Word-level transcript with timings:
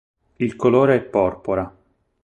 Il 0.37 0.55
colore 0.55 0.95
è 0.95 1.01
porpora. 1.03 1.71